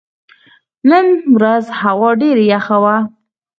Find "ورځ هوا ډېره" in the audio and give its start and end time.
1.35-2.43